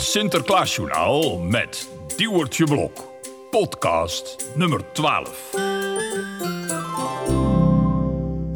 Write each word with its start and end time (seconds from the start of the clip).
Sinterklaasjournaal 0.00 1.38
met 1.38 1.88
Diewertje 2.16 2.64
Blok. 2.64 3.12
Podcast 3.50 4.50
nummer 4.54 4.92
12. 4.92 5.50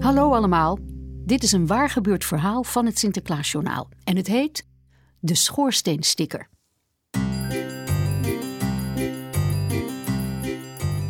Hallo 0.01 0.33
allemaal. 0.33 0.79
Dit 1.25 1.43
is 1.43 1.53
een 1.53 1.67
waar 1.67 1.91
gebeurd 1.91 2.25
verhaal 2.25 2.65
van 2.65 2.87
het 2.87 2.99
Sinterklaasjournaal. 2.99 3.89
En 4.05 4.17
het 4.17 4.27
heet 4.27 4.67
De 5.21 5.35
Schoorsteensticker. 5.35 6.49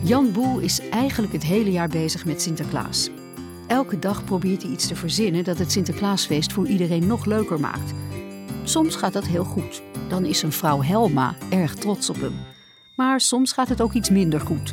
Jan 0.02 0.32
Boel 0.32 0.59
is 0.59 0.88
eigenlijk 0.91 1.32
het 1.32 1.45
hele 1.45 1.70
jaar 1.70 1.88
bezig 1.88 2.24
met 2.24 2.42
Sinterklaas. 2.42 3.10
Elke 3.66 3.98
dag 3.98 4.24
probeert 4.24 4.62
hij 4.62 4.70
iets 4.70 4.87
te 4.87 4.96
verzinnen 4.96 5.45
dat 5.45 5.59
het 5.59 5.73
Sinterklaasfeest 5.73 6.52
voor 6.52 6.66
iedereen 6.66 7.06
nog 7.06 7.24
leuker 7.24 7.60
maakt. 7.60 8.03
Soms 8.64 8.96
gaat 8.96 9.12
dat 9.12 9.27
heel 9.27 9.45
goed. 9.45 9.82
Dan 10.09 10.24
is 10.24 10.38
zijn 10.38 10.52
vrouw 10.52 10.82
Helma 10.82 11.34
erg 11.50 11.74
trots 11.74 12.10
op 12.10 12.20
hem. 12.20 12.34
Maar 12.96 13.20
soms 13.20 13.52
gaat 13.52 13.68
het 13.68 13.80
ook 13.80 13.92
iets 13.92 14.10
minder 14.10 14.41
goed. 14.41 14.72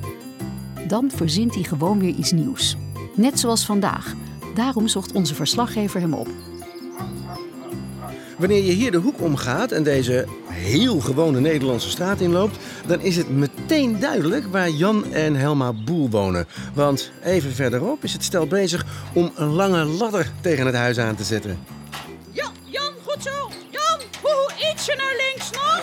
Dan 0.87 1.11
verzint 1.15 1.53
hij 1.53 1.63
gewoon 1.63 1.99
weer 1.99 2.13
iets 2.13 2.31
nieuws. 2.31 2.75
Net 3.15 3.39
zoals 3.39 3.65
vandaag. 3.65 4.13
Daarom 4.55 4.87
zocht 4.87 5.11
onze 5.11 5.35
verslaggever 5.35 5.99
hem 5.99 6.13
op. 6.13 6.27
Wanneer 8.37 8.63
je 8.63 8.71
hier 8.71 8.91
de 8.91 8.97
hoek 8.97 9.21
omgaat 9.21 9.71
en 9.71 9.83
deze 9.83 10.27
heel 10.47 10.99
gewone 10.99 11.39
Nederlandse 11.39 11.89
straat 11.89 12.19
inloopt, 12.19 12.57
dan 12.87 12.99
is 12.99 13.17
het 13.17 13.29
meteen 13.29 13.99
duidelijk 13.99 14.45
waar 14.45 14.69
Jan 14.69 15.13
en 15.13 15.35
Helma 15.35 15.73
Boel 15.73 16.09
wonen. 16.09 16.47
Want 16.73 17.11
even 17.23 17.51
verderop 17.51 18.03
is 18.03 18.13
het 18.13 18.23
stel 18.23 18.47
bezig 18.47 18.85
om 19.13 19.31
een 19.35 19.49
lange 19.49 19.83
ladder 19.83 20.31
tegen 20.41 20.65
het 20.65 20.75
huis 20.75 20.97
aan 20.99 21.15
te 21.15 21.23
zetten. 21.23 21.80
Ietsje 24.81 24.95
naar 24.95 25.15
links 25.15 25.49
nog. 25.49 25.81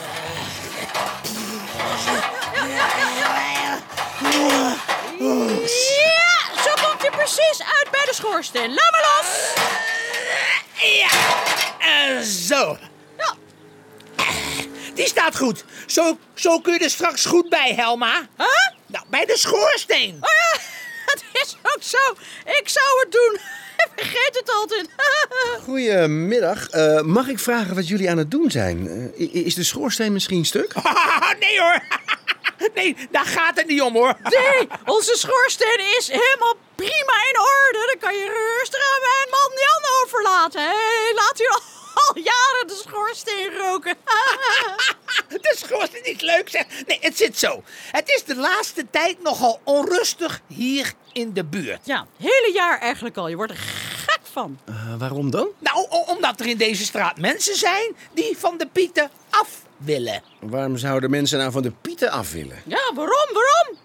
Ja, 6.05 6.63
zo 6.63 6.87
komt 6.89 7.01
hij 7.03 7.11
precies 7.11 7.63
uit 7.77 7.89
bij 7.91 8.05
de 8.05 8.15
schoorsteen. 8.15 8.75
Laat 8.75 8.91
maar 8.91 9.01
los. 9.01 9.53
Ja, 10.99 11.09
eh, 11.79 12.21
zo. 12.21 12.79
Ja. 13.19 13.35
Die 14.95 15.07
staat 15.07 15.37
goed. 15.37 15.65
Zo, 15.87 16.19
zo 16.35 16.61
kun 16.61 16.73
je 16.73 16.79
er 16.79 16.91
straks 16.91 17.25
goed 17.25 17.49
bij, 17.49 17.75
Helma. 17.75 18.29
Huh? 18.37 18.47
Nou, 18.87 19.05
bij 19.09 19.25
de 19.25 19.37
schoorsteen. 19.37 20.19
Oh 20.21 20.31
ja, 20.31 20.61
het 21.13 21.25
is 21.33 21.57
ook 21.63 21.83
zo. 21.83 22.17
Ik 22.45 22.69
zou 22.69 22.87
het 23.01 23.13
doen. 23.13 23.41
Ik 23.79 23.89
vergeet 24.03 24.31
het 24.33 24.51
altijd. 24.55 24.89
Goedemiddag. 25.67 26.69
Eh, 26.69 27.01
mag 27.01 27.29
ik 27.29 27.39
vragen 27.39 27.75
wat 27.75 27.89
jullie 27.89 28.11
aan 28.11 28.19
het 28.19 28.31
doen 28.31 28.51
zijn? 28.51 28.89
Eh, 29.17 29.35
is 29.47 29.55
de 29.55 29.65
schoorsteen 29.65 30.13
misschien 30.13 30.45
stuk? 30.45 30.75
nee 31.41 31.61
hoor. 31.61 31.83
Nee, 32.75 32.97
daar 33.11 33.25
gaat 33.27 33.57
het 33.57 33.67
niet 33.67 33.81
om 33.81 33.93
hoor. 33.95 34.15
Nee, 34.23 34.69
onze 34.85 35.17
schoorsteen 35.17 35.81
is 35.99 36.09
helemaal 36.09 36.55
prima 36.75 37.17
in 37.31 37.39
orde. 37.41 37.87
Dan 37.87 37.99
kan 38.01 38.15
je 38.15 38.57
rustig 38.59 38.81
aan 38.81 39.01
mijn 39.01 39.29
man 39.31 39.51
Jan 39.65 40.03
overlaten. 40.03 40.61
Hij 40.61 41.13
laat 41.15 41.39
hier 41.39 41.51
al 41.95 42.19
jaren 42.19 42.67
de 42.67 42.83
schoorsteen 42.87 43.57
roken. 43.59 43.97
De 45.69 45.75
schoorsteen 45.75 46.05
is 46.15 46.21
leuk 46.21 46.49
zeg. 46.49 46.65
Nee, 46.87 46.99
het 47.01 47.17
zit 47.17 47.39
zo. 47.39 47.63
Het 47.91 48.09
is 48.09 48.25
de 48.25 48.37
laatste 48.37 48.87
tijd 48.91 49.23
nogal 49.23 49.61
onrustig 49.65 50.41
hier 50.47 50.93
in 51.13 51.33
de 51.33 51.45
buurt. 51.45 51.81
Ja, 51.87 52.07
hele 52.19 52.51
jaar 52.55 52.79
eigenlijk 52.81 53.17
al. 53.17 53.29
Je 53.29 53.37
wordt 53.37 53.53
er 53.53 53.59
gek 53.59 54.21
van. 54.33 54.59
Eh, 54.65 54.75
waarom 54.99 55.31
dan? 55.31 55.49
Nou, 55.59 55.87
omdat 56.07 56.41
er 56.41 56.47
in 56.47 56.57
deze 56.57 56.85
straat 56.85 57.19
mensen 57.19 57.57
zijn 57.57 57.97
die 58.15 58.37
van 58.39 58.59
de 58.59 58.67
pieten 58.67 59.11
af 59.31 59.49
willen. 59.77 60.23
Waarom 60.41 60.77
zouden 60.77 61.11
mensen 61.11 61.39
nou 61.39 61.53
van 61.53 61.63
de 61.63 61.71
pieten 61.81 62.11
af 62.11 62.33
willen? 62.33 62.63
Ja, 62.67 62.91
waarom, 62.95 63.29
waarom? 63.33 63.77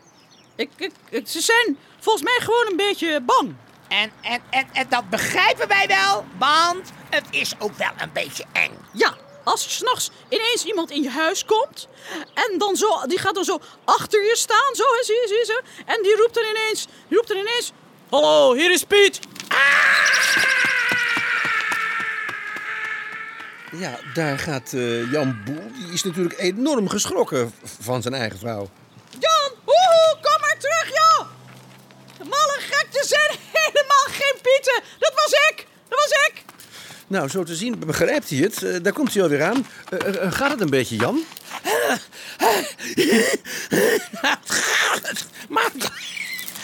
Ik, 0.56 0.70
ik, 0.78 0.92
ik- 1.10 1.28
ze 1.28 1.42
zijn 1.42 1.78
volgens 2.00 2.24
mij 2.24 2.38
gewoon 2.42 2.68
een 2.70 2.76
beetje 2.78 3.22
bang. 3.22 3.56
En, 3.88 4.12
en, 4.22 4.40
en, 4.50 4.68
en 4.74 4.86
dat 4.90 5.10
begrijpen 5.10 5.68
wij 5.68 5.88
wel, 5.88 6.26
want 6.38 6.92
het 7.10 7.26
is 7.30 7.54
ook 7.60 7.74
wel 7.78 7.92
een 7.98 8.12
beetje 8.14 8.44
eng. 8.52 8.72
Ja, 8.94 9.14
als 9.44 9.66
er 9.66 9.72
s'nachts 9.72 10.10
ineens 10.30 10.66
iemand 10.66 10.92
in 10.92 11.02
je 11.02 11.10
huis 11.10 11.46
komt... 11.46 11.88
en 12.34 12.58
dan 12.58 12.76
zo, 12.76 13.08
die 13.08 13.20
gaat 13.20 13.36
dan 13.36 13.44
zo 13.44 13.60
achter 13.86 14.24
je 14.24 14.36
staan, 14.36 14.76
zo, 14.76 14.84
hè, 14.84 15.04
zie 15.04 15.16
je, 15.16 15.28
zie 15.28 15.38
je 15.38 15.46
zo... 15.46 15.84
en 15.86 16.04
die 16.04 16.16
roept 16.16 16.34
dan 16.34 16.44
ineens, 16.44 16.86
die 17.08 17.18
roept 17.18 17.28
dan 17.28 17.38
ineens... 17.38 17.72
Hallo, 18.10 18.54
hier 18.54 18.72
is 18.72 18.84
Piet. 18.84 19.20
Ja, 23.72 24.00
daar 24.14 24.40
gaat 24.40 24.74
eh, 24.74 25.12
Jan 25.12 25.44
Boel. 25.46 25.72
Die 25.74 25.94
is 25.94 26.04
natuurlijk 26.04 26.40
enorm 26.40 26.90
geschrokken 26.90 27.54
van 27.80 28.02
zijn 28.02 28.14
eigen 28.14 28.40
vrouw. 28.40 28.70
Jan, 29.20 29.52
woehoe, 29.66 30.18
kom 30.22 30.42
maar 30.42 30.56
terug, 30.60 30.88
joh! 30.88 31.28
Malle 32.18 32.58
gekte 32.60 33.08
zijn 33.08 33.40
helemaal 33.64 34.06
geen 34.06 34.36
Pieten. 34.42 34.84
Dat 35.00 35.14
was 35.16 35.32
ik, 35.32 35.68
dat 35.90 36.00
was 36.00 36.12
ik. 36.28 36.43
Nou, 37.14 37.30
zo 37.30 37.44
te 37.44 37.56
zien 37.56 37.80
begrijpt 37.80 38.30
hij 38.30 38.40
het. 38.40 38.64
Eh, 38.64 38.76
daar 38.82 38.94
komt 38.94 39.14
hij 39.14 39.24
alweer 39.24 39.44
aan. 39.44 39.68
Eh, 39.90 40.24
eh, 40.24 40.32
gaat 40.32 40.52
het 40.52 40.62
een 40.62 40.70
beetje, 40.70 40.96
Jan? 40.96 41.24
Maar, 45.50 45.72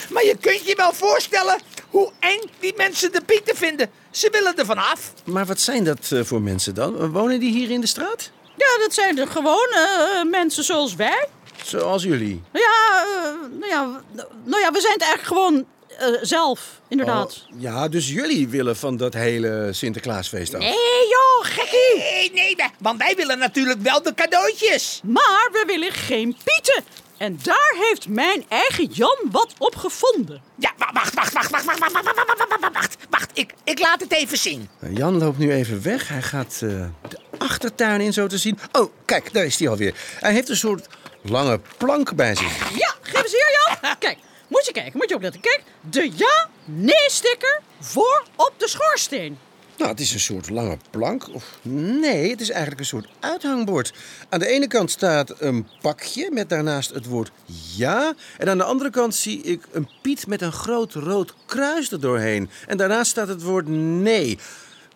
maar 0.09 0.25
je 0.25 0.37
kunt 0.41 0.67
je 0.67 0.75
wel 0.75 0.93
voorstellen 0.93 1.59
hoe 1.89 2.11
eng 2.19 2.41
die 2.59 2.73
mensen 2.77 3.11
de 3.11 3.21
pieten 3.21 3.55
vinden. 3.55 3.89
Ze 4.11 4.29
willen 4.31 4.55
er 4.55 4.65
vanaf. 4.65 5.13
Maar 5.23 5.45
wat 5.45 5.59
zijn 5.59 5.83
dat 5.83 6.11
eh, 6.11 6.23
voor 6.23 6.41
mensen 6.41 6.75
dan? 6.75 7.11
Wonen 7.11 7.39
die 7.39 7.51
hier 7.51 7.69
in 7.69 7.81
de 7.81 7.87
straat? 7.87 8.31
Ja, 8.57 8.77
dat 8.79 8.93
zijn 8.93 9.15
de 9.15 9.27
gewone 9.27 10.09
eh, 10.21 10.29
mensen 10.29 10.63
zoals 10.63 10.95
wij. 10.95 11.27
Zoals 11.63 12.03
jullie. 12.03 12.43
Ja, 12.53 13.05
eh, 13.05 13.59
nou 13.59 13.67
ja, 13.71 14.01
nou 14.43 14.61
ja, 14.61 14.71
we 14.71 14.81
zijn 14.81 14.93
het 14.93 15.01
eigenlijk 15.01 15.21
gewoon 15.23 15.65
eh, 15.99 16.07
zelf, 16.21 16.79
inderdaad. 16.87 17.45
Oh, 17.53 17.61
ja, 17.61 17.87
dus 17.87 18.09
jullie 18.09 18.47
willen 18.47 18.77
van 18.77 18.97
dat 18.97 19.13
hele 19.13 19.69
Sinterklaasfeest 19.73 20.53
af. 20.53 20.59
Nee 20.59 21.07
joh, 21.09 21.45
gekkie. 21.45 21.97
Nee, 21.97 22.31
nee, 22.33 22.55
want 22.79 22.99
wij 22.99 23.13
willen 23.15 23.39
natuurlijk 23.39 23.81
wel 23.81 24.01
de 24.01 24.13
cadeautjes. 24.13 24.99
Maar 25.03 25.49
we 25.51 25.63
willen 25.67 25.91
geen 25.91 26.37
pieten. 26.43 26.83
En 27.17 27.39
daar 27.43 27.73
heeft 27.89 28.07
mijn 28.07 28.45
eigen 28.49 28.85
Jan 28.85 29.17
wat 29.31 29.53
op 29.57 29.75
gevonden. 29.75 30.41
Ja, 30.55 30.71
wa- 30.77 30.89
wacht, 30.93 31.13
wacht, 31.13 31.33
wacht, 31.33 31.49
wacht, 31.49 31.65
wacht, 31.65 31.79
wacht, 31.79 31.93
wacht, 31.93 32.05
wacht, 32.05 32.25
wacht, 32.27 32.49
wacht, 32.61 32.73
wacht, 32.73 32.97
wacht. 33.09 33.29
Ik, 33.33 33.53
ik 33.63 33.79
laat 33.79 33.99
het 33.99 34.11
even 34.13 34.37
zien. 34.37 34.69
Eh, 34.79 34.95
Jan 34.95 35.17
loopt 35.17 35.37
nu 35.37 35.53
even 35.53 35.81
weg. 35.83 36.07
Hij 36.07 36.21
gaat 36.21 36.53
eh, 36.63 36.69
de 37.09 37.17
achtertuin 37.37 38.01
in, 38.01 38.13
zo 38.13 38.27
te 38.27 38.37
zien. 38.37 38.59
Oh, 38.71 38.91
kijk, 39.05 39.33
daar 39.33 39.45
is 39.45 39.59
hij 39.59 39.69
alweer. 39.69 39.93
Hij 40.19 40.33
heeft 40.33 40.49
een 40.49 40.57
soort 40.57 40.87
lange 41.23 41.59
plank 41.77 42.15
bij 42.15 42.35
zich. 42.35 42.69
Ja, 42.77 42.95
geef 43.01 43.23
eens 43.23 43.31
hier 43.31 43.77
Jan. 43.81 43.95
Kijk, 43.99 44.17
moet 44.49 44.65
je 44.65 44.71
kijken, 44.71 44.97
moet 44.97 45.09
je 45.09 45.15
opletten. 45.15 45.41
Kijk, 45.41 45.63
de 45.89 46.11
ja-nee-sticker 46.15 47.61
voor 47.79 48.23
op 48.35 48.53
de 48.57 48.67
schoorsteen. 48.67 49.37
Nou, 49.77 49.91
het 49.91 49.99
is 49.99 50.13
een 50.13 50.19
soort 50.19 50.49
lange 50.49 50.77
plank. 50.89 51.27
Of 51.33 51.57
nee, 51.61 52.31
het 52.31 52.41
is 52.41 52.49
eigenlijk 52.49 52.79
een 52.79 52.85
soort 52.85 53.07
uithangbord. 53.19 53.93
Aan 54.29 54.39
de 54.39 54.47
ene 54.47 54.67
kant 54.67 54.91
staat 54.91 55.41
een 55.41 55.67
pakje 55.81 56.31
met 56.31 56.49
daarnaast 56.49 56.89
het 56.89 57.05
woord 57.05 57.31
ja. 57.75 58.13
En 58.37 58.49
aan 58.49 58.57
de 58.57 58.63
andere 58.63 58.89
kant 58.89 59.15
zie 59.15 59.41
ik 59.41 59.61
een 59.71 59.89
piet 60.01 60.27
met 60.27 60.41
een 60.41 60.51
groot 60.51 60.93
rood 60.93 61.33
kruis 61.45 61.91
erdoorheen. 61.91 62.49
En 62.67 62.77
daarnaast 62.77 63.11
staat 63.11 63.27
het 63.27 63.41
woord 63.41 63.67
nee. 63.67 64.37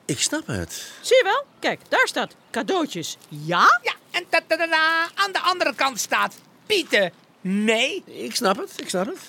Ik 0.06 0.20
snap 0.20 0.48
het. 0.48 0.92
Zie 1.02 1.18
je 1.18 1.24
wel? 1.24 1.44
Kijk, 1.60 1.80
daar 1.90 2.08
staat 2.08 2.36
cadeautjes 2.52 3.18
ja. 3.30 3.80
Ja, 3.84 3.94
en 4.12 4.24
ta 4.30 4.40
-ta 4.48 4.58
-ta 4.58 4.68
-ta, 4.68 5.10
aan 5.16 5.32
de 5.32 5.40
andere 5.40 5.76
kant 5.76 6.00
staat 6.00 6.36
Pieten. 6.66 7.12
Nee. 7.42 8.04
Ik 8.06 8.36
snap 8.36 8.58
het, 8.58 8.72
ik 8.76 8.90
snap 8.90 9.06
het. 9.06 9.20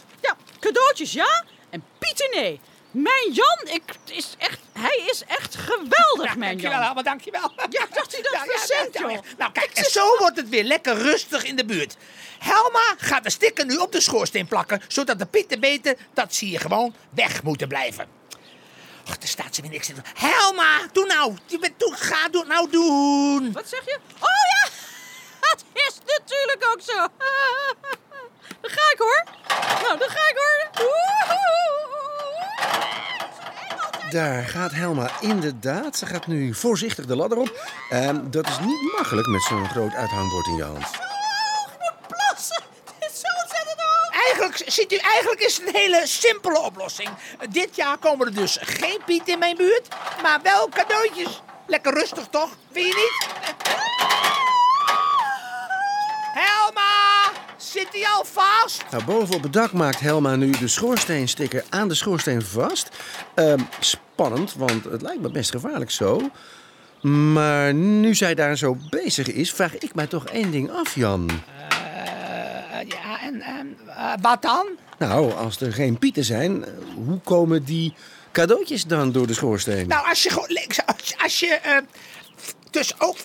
Ja, 0.64 0.70
cadeautjes 0.70 1.12
ja 1.12 1.44
en 1.70 1.84
pieten 1.98 2.30
nee. 2.30 2.60
Mijn 2.90 3.32
Jan, 3.32 3.74
ik, 3.74 3.82
is 4.10 4.34
echt, 4.38 4.58
hij 4.72 5.02
is 5.10 5.24
echt 5.26 5.56
geweldig, 5.56 6.36
mijn 6.36 6.50
dankjewel, 6.50 6.70
Jan. 6.70 6.82
Helma, 6.82 7.02
dankjewel. 7.02 7.52
Ja, 7.70 7.86
dacht 7.90 8.12
hij 8.12 8.22
dat 8.22 8.40
verzint, 8.46 8.98
joh. 8.98 9.36
Nou, 9.38 9.52
kijk, 9.52 9.70
en 9.74 9.84
zo 9.84 10.18
wordt 10.18 10.36
het 10.36 10.48
weer 10.48 10.64
lekker 10.64 10.96
rustig 10.96 11.44
in 11.44 11.56
de 11.56 11.64
buurt. 11.64 11.96
Helma 12.38 12.94
gaat 12.98 13.24
de 13.24 13.30
sticker 13.30 13.66
nu 13.66 13.76
op 13.76 13.92
de 13.92 14.00
schoorsteen 14.00 14.46
plakken, 14.46 14.82
zodat 14.88 15.18
de 15.18 15.26
pieten 15.26 15.60
weten 15.60 15.96
dat 16.12 16.34
ze 16.34 16.44
hier 16.44 16.60
gewoon 16.60 16.94
weg 17.10 17.42
moeten 17.42 17.68
blijven. 17.68 18.08
Ach, 19.08 19.18
daar 19.18 19.28
staat 19.28 19.54
ze 19.54 19.60
weer 19.60 19.70
niks 19.70 19.86
doen. 19.86 20.04
Helma, 20.14 20.80
doe 20.92 21.06
nou. 21.06 21.34
Doe, 21.76 21.96
ga 21.96 22.28
doe 22.28 22.44
nou 22.44 22.70
doen. 22.70 23.52
Wat 23.52 23.68
zeg 23.68 23.84
je? 23.84 23.98
Oh 24.14 24.28
ja, 24.52 24.70
dat 25.48 25.64
is 25.72 25.98
natuurlijk 26.06 26.66
ook 26.72 26.80
zo. 26.80 27.06
Dan 28.64 28.72
ga 28.72 28.92
ik 28.92 28.98
hoor. 28.98 29.24
Nou, 29.82 29.98
dan 29.98 30.08
ga 30.08 30.28
ik 30.28 30.36
hoor. 30.36 30.68
Daar 34.10 34.44
gaat 34.44 34.72
Helma 34.72 35.10
inderdaad. 35.20 35.96
Ze 35.96 36.06
gaat 36.06 36.26
nu 36.26 36.54
voorzichtig 36.54 37.06
de 37.06 37.16
ladder 37.16 37.38
op. 37.38 37.68
En 37.90 38.30
dat 38.30 38.48
is 38.48 38.58
niet 38.58 38.92
makkelijk 38.96 39.26
met 39.26 39.42
zo'n 39.42 39.68
groot 39.68 39.94
uithangbord 39.94 40.46
in 40.46 40.56
je 40.56 40.62
hand. 40.62 40.86
Plassen, 42.08 42.62
dit 42.98 43.10
is 43.10 43.20
zo 43.20 43.26
ontzettend 43.42 43.80
hoog. 43.80 44.24
Eigenlijk, 44.24 44.62
ziet 44.66 44.92
u, 44.92 44.96
eigenlijk 44.96 45.40
is 45.40 45.56
het 45.56 45.66
een 45.66 45.74
hele 45.74 46.06
simpele 46.06 46.58
oplossing. 46.58 47.10
Dit 47.50 47.76
jaar 47.76 47.98
komen 47.98 48.26
er 48.26 48.34
dus 48.34 48.58
geen 48.60 49.00
Piet 49.06 49.28
in 49.28 49.38
mijn 49.38 49.56
buurt, 49.56 49.88
maar 50.22 50.40
wel 50.42 50.68
cadeautjes. 50.68 51.42
Lekker 51.66 51.92
rustig 51.92 52.26
toch? 52.30 52.50
Vind 52.72 52.86
je 52.86 52.94
niet? 52.94 53.33
Zit 57.74 57.88
hij 57.90 58.06
al 58.16 58.24
vast? 58.24 58.84
Nou, 58.90 59.04
boven 59.04 59.34
op 59.34 59.42
het 59.42 59.52
dak 59.52 59.72
maakt 59.72 60.00
Helma 60.00 60.36
nu 60.36 60.50
de 60.50 60.68
schoorsteensticker 60.68 61.64
aan 61.70 61.88
de 61.88 61.94
schoorsteen 61.94 62.42
vast. 62.42 62.88
Ehm, 63.34 63.58
spannend, 63.80 64.54
want 64.54 64.84
het 64.84 65.02
lijkt 65.02 65.20
me 65.20 65.30
best 65.30 65.50
gevaarlijk 65.50 65.90
zo. 65.90 66.30
Maar 67.00 67.74
nu 67.74 68.14
zij 68.14 68.34
daar 68.34 68.56
zo 68.56 68.76
bezig 68.90 69.32
is, 69.32 69.52
vraag 69.52 69.78
ik 69.78 69.94
mij 69.94 70.06
toch 70.06 70.26
één 70.26 70.50
ding 70.50 70.70
af, 70.70 70.94
Jan. 70.94 71.30
Eh, 71.30 71.36
ja, 72.88 73.20
en, 73.22 73.42
eh, 73.86 74.12
wat 74.20 74.42
dan? 74.42 74.66
Nou, 74.98 75.32
als 75.32 75.60
er 75.60 75.72
geen 75.72 75.98
pieten 75.98 76.24
zijn, 76.24 76.64
eh, 76.64 76.72
hoe 76.94 77.18
komen 77.18 77.64
die 77.64 77.94
cadeautjes 78.32 78.84
dan 78.84 79.12
door 79.12 79.26
de 79.26 79.34
schoorsteen? 79.34 79.88
Nou, 79.88 80.08
als 80.08 80.22
je 80.22 80.30
gewoon 80.30 80.52
links, 80.52 80.78
als, 81.16 81.40
je 81.40 81.82
dus 82.70 83.00
ook. 83.00 83.16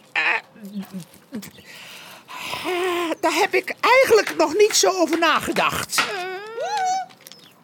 Eh, 2.66 3.12
daar 3.22 3.34
heb 3.34 3.54
ik 3.54 3.74
eigenlijk 3.80 4.36
nog 4.38 4.54
niet 4.58 4.76
zo 4.76 4.90
over 4.90 5.20
nagedacht. 5.20 6.00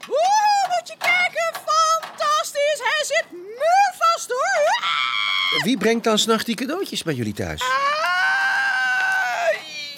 Oeh, 0.09 0.69
moet 0.69 0.87
je 0.87 0.95
kijken. 0.97 1.61
Fantastisch. 1.65 2.79
Hij 2.83 3.03
zit 3.05 3.25
muurvast 3.31 4.27
hoor. 4.29 5.63
Wie 5.63 5.77
brengt 5.77 6.03
dan 6.03 6.17
s'nachts 6.19 6.45
die 6.45 6.55
cadeautjes 6.55 7.03
bij 7.03 7.13
jullie 7.13 7.33
thuis? 7.33 7.61
Ah, 7.61 7.67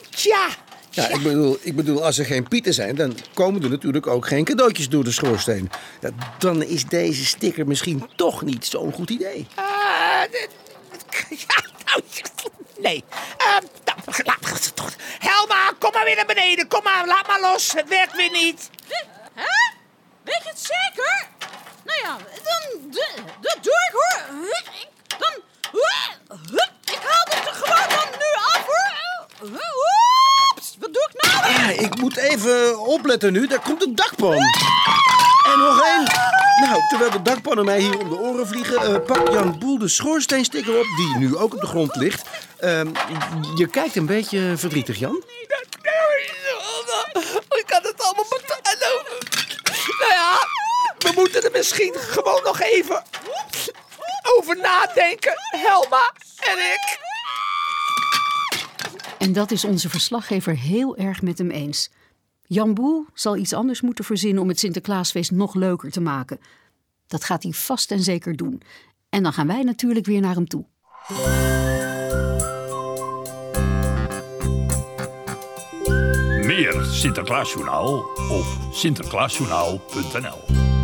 Tja. 0.10 0.48
Ja, 0.90 1.08
ik 1.08 1.22
bedoel, 1.24 1.58
ik 1.62 1.76
bedoel, 1.76 2.04
als 2.06 2.18
er 2.18 2.26
geen 2.26 2.48
pieten 2.48 2.74
zijn, 2.74 2.96
dan 2.96 3.18
komen 3.34 3.64
er 3.64 3.70
natuurlijk 3.70 4.08
ook 4.08 4.28
geen 4.28 4.44
cadeautjes 4.44 4.90
door 4.90 5.04
de 5.04 5.12
schoorsteen. 5.12 5.70
Ja, 6.02 6.10
dan 6.38 6.64
is 6.64 6.86
deze 6.86 7.26
sticker 7.26 7.68
misschien 7.68 8.10
toch 8.16 8.42
niet 8.42 8.66
zo'n 8.66 8.92
goed 8.94 9.10
idee. 9.10 9.48
Dit- 10.32 10.50
ja, 11.30 11.64
nou, 11.86 12.02
nee. 12.80 13.04
Eh, 13.38 13.46
nou. 13.86 13.98
Helma, 15.20 15.74
kom 15.80 15.92
maar 15.94 16.06
weer 16.06 16.16
naar 16.16 16.26
beneden. 16.26 16.68
Kom 16.68 16.84
maar, 16.84 17.08
laat 17.08 17.28
maar 17.28 17.40
los. 17.40 17.72
Het 17.72 17.88
werkt 17.88 18.16
weer 18.16 18.32
niet. 18.32 18.70
Hè? 19.34 19.74
Weet 20.24 20.44
je 20.44 20.50
het 20.50 20.60
zeker? 20.60 21.28
Nou 21.84 22.00
ja, 22.04 22.18
dan, 22.44 22.92
dat 23.42 23.58
doe 23.62 23.74
ik 23.88 23.92
hoor. 23.92 24.22
Dan, 25.18 25.42
hup, 26.52 26.72
ik 26.84 27.00
haal 27.04 27.26
het 27.30 27.48
er 27.48 27.54
gewoon 27.54 27.90
dan 27.90 28.20
nu 28.20 28.30
af 28.54 28.66
hoor. 28.66 29.52
Oeps, 30.56 30.76
wat 30.80 30.94
doe 30.94 31.10
ik 31.12 31.24
nou? 31.24 31.54
Ja, 31.54 31.84
ik 31.84 31.96
moet 32.02 32.18
even 32.18 32.80
opletten 32.80 33.34
nu, 33.34 33.48
daar 33.48 33.60
komt 33.60 33.86
een 33.86 33.96
dakpan. 33.96 34.42
En 35.52 35.60
nog 35.60 35.82
één. 35.84 36.04
Nou, 36.62 36.88
terwijl 36.90 37.12
de 37.12 37.22
dakpannen 37.22 37.66
mij 37.66 37.80
hier 37.80 38.00
om 38.00 38.10
de 38.10 38.20
oren 38.20 38.48
vliegen, 38.48 38.82
eh, 38.82 39.06
pakt 39.06 39.34
Jan 39.34 39.60
Boel 39.60 39.78
de 39.78 39.88
schoorsteensticker 39.88 40.78
op, 40.78 40.86
die 40.98 41.18
nu 41.18 41.38
ook 41.38 41.54
op 41.54 41.60
de 41.60 41.68
grond 41.68 41.96
ligt. 41.96 42.22
Ehm, 42.60 42.88
je 43.56 43.68
kijkt 43.68 43.96
een 43.96 44.06
beetje 44.06 44.54
verdrietig, 44.58 45.00
Jan. 45.00 45.24
Ik 47.50 47.64
kan 47.66 47.82
het 47.84 48.02
allemaal 48.02 48.26
betalen. 48.30 49.06
Nou 50.00 50.12
ja, 50.12 50.48
we 50.98 51.12
moeten 51.16 51.44
er 51.44 51.52
misschien 51.52 51.94
gewoon 51.96 52.44
nog 52.44 52.62
even 52.62 53.04
over 54.38 54.58
nadenken. 54.58 55.34
Helma 55.52 56.14
en 56.40 56.58
ik. 56.58 57.00
En 59.18 59.34
dat 59.34 59.52
is 59.52 59.64
onze 59.64 59.90
verslaggever 59.90 60.58
heel 60.58 60.98
erg 60.98 61.22
met 61.22 61.38
hem 61.38 61.52
eens. 61.52 61.90
Jan 62.44 62.74
Boel 62.74 63.06
zal 63.14 63.38
iets 63.38 63.54
anders 63.54 63.82
moeten 63.82 64.06
verzinnen 64.06 64.42
om 64.42 64.48
het 64.48 64.60
Sinterklaasfeest 64.60 65.32
nog 65.32 65.56
leuker 65.56 65.92
te 65.92 66.02
maken. 66.02 66.40
Dat 67.08 67.24
gaat 67.24 67.44
hij 67.44 67.52
vast 67.52 67.92
en 67.92 68.00
zeker 68.00 68.36
doen. 68.36 68.62
En 69.10 69.24
dan 69.24 69.34
gaan 69.34 69.48
wij 69.48 69.64
natuurlijk 69.64 70.06
weer 70.06 70.22
naar 70.22 70.36
hem 70.36 70.48
toe. 70.48 70.66
Sinterklaasjournaal 76.98 77.94
op 78.30 78.46
sinterklaasjournaal.nl 78.72 80.77